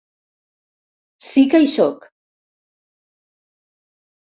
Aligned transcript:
Sí 1.27 1.43
que 1.51 1.61
hi 1.65 1.69
sóc. 1.75 2.09